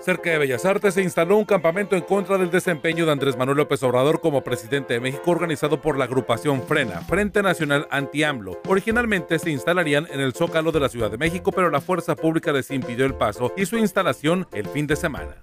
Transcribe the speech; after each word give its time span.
Cerca 0.00 0.30
de 0.30 0.38
Bellas 0.38 0.64
Artes 0.64 0.94
se 0.94 1.02
instaló 1.02 1.36
un 1.36 1.44
campamento 1.44 1.96
en 1.96 2.02
contra 2.02 2.38
del 2.38 2.50
desempeño 2.50 3.04
de 3.04 3.12
Andrés 3.12 3.36
Manuel 3.36 3.58
López 3.58 3.82
Obrador 3.82 4.20
como 4.20 4.44
presidente 4.44 4.94
de 4.94 5.00
México 5.00 5.30
organizado 5.30 5.80
por 5.80 5.98
la 5.98 6.04
agrupación 6.04 6.62
Frena, 6.62 7.00
Frente 7.00 7.42
Nacional 7.42 7.88
Anti-AMLO. 7.90 8.60
Originalmente 8.68 9.38
se 9.38 9.50
instalarían 9.50 10.06
en 10.10 10.20
el 10.20 10.34
Zócalo 10.34 10.70
de 10.72 10.80
la 10.80 10.88
Ciudad 10.88 11.10
de 11.10 11.18
México, 11.18 11.50
pero 11.50 11.70
la 11.70 11.80
fuerza 11.80 12.14
pública 12.14 12.52
les 12.52 12.70
impidió 12.70 13.06
el 13.06 13.14
paso 13.14 13.52
y 13.56 13.66
su 13.66 13.76
instalación 13.76 14.46
el 14.52 14.66
fin 14.68 14.86
de 14.86 14.96
semana. 14.96 15.36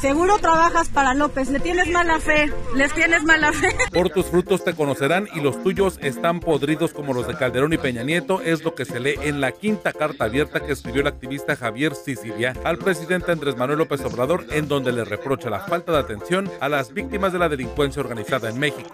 Seguro 0.00 0.38
trabajas 0.38 0.88
para 0.88 1.12
López, 1.12 1.50
le 1.50 1.60
tienes 1.60 1.88
mala 1.90 2.18
fe, 2.20 2.50
les 2.74 2.90
tienes 2.94 3.22
mala 3.22 3.52
fe. 3.52 3.68
Por 3.92 4.08
tus 4.08 4.26
frutos 4.26 4.64
te 4.64 4.74
conocerán 4.74 5.28
y 5.34 5.40
los 5.40 5.62
tuyos 5.62 5.98
están 6.00 6.40
podridos 6.40 6.94
como 6.94 7.12
los 7.12 7.26
de 7.26 7.34
Calderón 7.34 7.74
y 7.74 7.78
Peña 7.78 8.02
Nieto, 8.02 8.40
es 8.40 8.64
lo 8.64 8.74
que 8.74 8.86
se 8.86 8.98
lee 8.98 9.16
en 9.22 9.42
la 9.42 9.52
quinta 9.52 9.92
carta 9.92 10.24
abierta 10.24 10.60
que 10.60 10.72
escribió 10.72 11.02
el 11.02 11.06
activista 11.06 11.54
Javier 11.54 11.94
Sicilia 11.94 12.54
al 12.64 12.78
presidente 12.78 13.30
Andrés 13.30 13.58
Manuel 13.58 13.80
López 13.80 14.00
Obrador, 14.02 14.46
en 14.50 14.68
donde 14.68 14.92
le 14.92 15.04
reprocha 15.04 15.50
la 15.50 15.60
falta 15.60 15.92
de 15.92 15.98
atención 15.98 16.50
a 16.60 16.70
las 16.70 16.94
víctimas 16.94 17.34
de 17.34 17.38
la 17.38 17.50
delincuencia 17.50 18.00
organizada 18.00 18.48
en 18.48 18.58
México. 18.58 18.90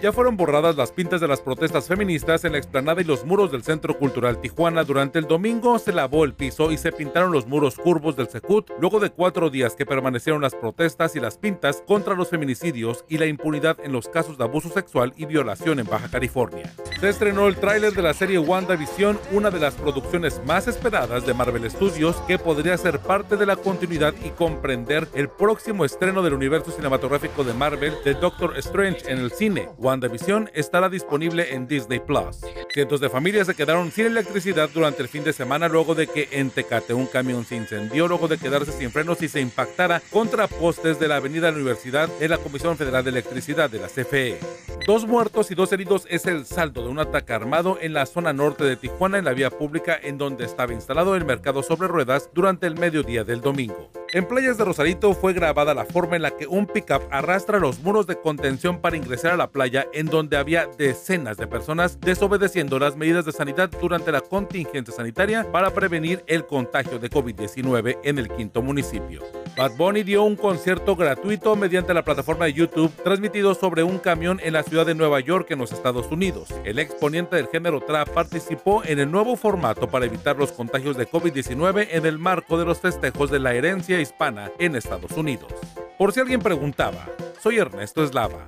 Ya 0.00 0.12
fueron 0.12 0.36
borradas 0.36 0.76
las 0.76 0.92
pintas 0.92 1.20
de 1.20 1.28
las 1.28 1.40
protestas 1.40 1.88
feministas 1.88 2.44
en 2.44 2.52
la 2.52 2.58
explanada 2.58 3.00
y 3.00 3.04
los 3.04 3.24
muros 3.24 3.50
del 3.50 3.64
Centro 3.64 3.98
Cultural 3.98 4.40
Tijuana. 4.40 4.84
Durante 4.84 5.18
el 5.18 5.26
domingo 5.26 5.78
se 5.78 5.92
lavó 5.92 6.24
el 6.24 6.34
piso 6.34 6.70
y 6.70 6.78
se 6.78 6.92
pintaron 6.92 7.32
los 7.32 7.46
muros 7.46 7.76
curvos 7.76 8.16
del 8.16 8.28
Secut 8.28 8.70
luego 8.78 8.93
de 9.00 9.10
cuatro 9.10 9.50
días 9.50 9.74
que 9.74 9.86
permanecieron 9.86 10.42
las 10.42 10.54
protestas 10.54 11.16
y 11.16 11.20
las 11.20 11.38
pintas 11.38 11.82
contra 11.86 12.14
los 12.14 12.30
feminicidios 12.30 13.04
y 13.08 13.18
la 13.18 13.26
impunidad 13.26 13.78
en 13.82 13.92
los 13.92 14.08
casos 14.08 14.38
de 14.38 14.44
abuso 14.44 14.68
sexual 14.68 15.12
y 15.16 15.26
violación 15.26 15.78
en 15.78 15.86
Baja 15.86 16.08
California. 16.08 16.72
Se 17.00 17.08
estrenó 17.08 17.46
el 17.48 17.56
tráiler 17.56 17.92
de 17.92 18.02
la 18.02 18.14
serie 18.14 18.38
WandaVision, 18.38 19.18
una 19.32 19.50
de 19.50 19.60
las 19.60 19.74
producciones 19.74 20.40
más 20.46 20.68
esperadas 20.68 21.26
de 21.26 21.34
Marvel 21.34 21.70
Studios 21.70 22.16
que 22.26 22.38
podría 22.38 22.76
ser 22.78 22.98
parte 23.00 23.36
de 23.36 23.46
la 23.46 23.56
continuidad 23.56 24.14
y 24.24 24.30
comprender 24.30 25.08
el 25.14 25.28
próximo 25.28 25.84
estreno 25.84 26.22
del 26.22 26.34
universo 26.34 26.70
cinematográfico 26.70 27.44
de 27.44 27.54
Marvel 27.54 27.94
de 28.04 28.14
Doctor 28.14 28.56
Strange 28.58 29.10
en 29.10 29.18
el 29.18 29.30
cine. 29.32 29.68
WandaVision 29.78 30.50
estará 30.54 30.88
disponible 30.88 31.54
en 31.54 31.66
Disney 31.66 32.00
Plus. 32.00 32.40
Cientos 32.74 32.98
de 32.98 33.08
familias 33.08 33.46
se 33.46 33.54
quedaron 33.54 33.92
sin 33.92 34.06
electricidad 34.06 34.68
durante 34.68 35.00
el 35.00 35.08
fin 35.08 35.22
de 35.22 35.32
semana 35.32 35.68
luego 35.68 35.94
de 35.94 36.08
que 36.08 36.28
en 36.32 36.50
Tecate 36.50 36.92
un 36.92 37.06
camión 37.06 37.44
se 37.44 37.54
incendió 37.54 38.08
luego 38.08 38.26
de 38.26 38.36
quedarse 38.36 38.72
sin 38.72 38.90
frenos 38.90 39.22
y 39.22 39.28
se 39.28 39.40
impactara 39.40 40.02
contra 40.10 40.48
postes 40.48 40.98
de 40.98 41.06
la 41.06 41.18
Avenida 41.18 41.50
Universidad 41.50 42.10
en 42.18 42.30
la 42.30 42.38
Comisión 42.38 42.76
Federal 42.76 43.04
de 43.04 43.10
Electricidad 43.10 43.70
de 43.70 43.78
la 43.78 43.86
CFE. 43.86 44.40
Dos 44.88 45.06
muertos 45.06 45.52
y 45.52 45.54
dos 45.54 45.72
heridos 45.72 46.04
es 46.10 46.26
el 46.26 46.46
saldo 46.46 46.82
de 46.82 46.88
un 46.88 46.98
ataque 46.98 47.32
armado 47.32 47.78
en 47.80 47.92
la 47.92 48.06
zona 48.06 48.32
norte 48.32 48.64
de 48.64 48.74
Tijuana 48.74 49.18
en 49.18 49.26
la 49.26 49.34
vía 49.34 49.50
pública 49.50 49.96
en 50.02 50.18
donde 50.18 50.44
estaba 50.44 50.72
instalado 50.72 51.14
el 51.14 51.24
mercado 51.24 51.62
sobre 51.62 51.86
ruedas 51.86 52.28
durante 52.34 52.66
el 52.66 52.74
mediodía 52.74 53.22
del 53.22 53.40
domingo. 53.40 53.92
En 54.14 54.28
playas 54.28 54.56
de 54.56 54.64
Rosarito 54.64 55.12
fue 55.12 55.32
grabada 55.32 55.74
la 55.74 55.86
forma 55.86 56.14
en 56.14 56.22
la 56.22 56.36
que 56.36 56.46
un 56.46 56.68
pickup 56.68 57.02
arrastra 57.10 57.58
los 57.58 57.80
muros 57.80 58.06
de 58.06 58.14
contención 58.14 58.80
para 58.80 58.96
ingresar 58.96 59.32
a 59.32 59.36
la 59.36 59.50
playa 59.50 59.88
en 59.92 60.06
donde 60.06 60.36
había 60.36 60.68
decenas 60.78 61.36
de 61.36 61.48
personas 61.48 61.98
desobedeciendo 61.98 62.78
las 62.78 62.96
medidas 62.96 63.24
de 63.24 63.32
sanidad 63.32 63.72
durante 63.80 64.12
la 64.12 64.20
contingencia 64.20 64.94
sanitaria 64.94 65.50
para 65.50 65.74
prevenir 65.74 66.22
el 66.28 66.46
contagio 66.46 67.00
de 67.00 67.10
COVID-19 67.10 67.98
en 68.04 68.20
el 68.20 68.28
quinto 68.28 68.62
municipio. 68.62 69.20
Bad 69.56 69.76
Bunny 69.76 70.02
dio 70.02 70.24
un 70.24 70.34
concierto 70.34 70.96
gratuito 70.96 71.54
mediante 71.54 71.94
la 71.94 72.04
plataforma 72.04 72.46
de 72.46 72.54
YouTube 72.54 72.92
transmitido 73.04 73.54
sobre 73.54 73.84
un 73.84 73.98
camión 73.98 74.40
en 74.42 74.52
la 74.52 74.64
ciudad 74.64 74.84
de 74.84 74.96
Nueva 74.96 75.20
York 75.20 75.48
en 75.50 75.60
los 75.60 75.70
Estados 75.70 76.10
Unidos. 76.10 76.48
El 76.64 76.80
exponente 76.80 77.36
del 77.36 77.46
género 77.46 77.80
trap 77.80 78.08
participó 78.08 78.82
en 78.84 78.98
el 78.98 79.12
nuevo 79.12 79.36
formato 79.36 79.88
para 79.88 80.06
evitar 80.06 80.36
los 80.36 80.50
contagios 80.50 80.96
de 80.96 81.08
COVID-19 81.08 81.86
en 81.92 82.04
el 82.04 82.18
marco 82.18 82.58
de 82.58 82.64
los 82.64 82.80
festejos 82.80 83.30
de 83.30 83.38
la 83.38 83.54
herencia 83.54 84.00
hispana 84.00 84.50
en 84.58 84.74
Estados 84.74 85.12
Unidos. 85.12 85.52
Por 85.98 86.12
si 86.12 86.18
alguien 86.18 86.40
preguntaba, 86.40 87.06
soy 87.40 87.58
Ernesto 87.58 88.02
Eslava. 88.02 88.46